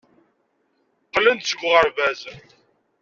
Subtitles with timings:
[1.05, 2.21] Qqlen-d seg uɣerbaz.